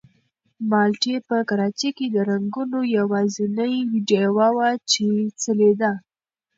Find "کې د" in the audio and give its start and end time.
1.97-2.15